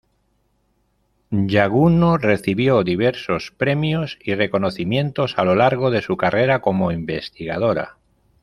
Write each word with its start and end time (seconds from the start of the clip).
Llaguno 1.29 2.17
recibió 2.17 2.83
diversos 2.83 3.53
premios 3.55 4.17
y 4.23 4.33
reconocimientos 4.33 5.37
a 5.37 5.43
lo 5.43 5.53
largo 5.53 5.91
de 5.91 6.01
su 6.01 6.17
carrera 6.17 6.59
como 6.59 6.91
investigadora. 6.91 7.97